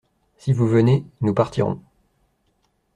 Si 0.39 0.51
vous 0.51 0.67
venez, 0.67 1.05
nous 1.21 1.35
partirons. 1.35 1.79